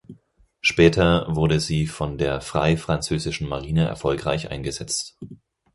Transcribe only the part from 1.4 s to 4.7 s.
sie von der Frei-französischen Marine erfolgreich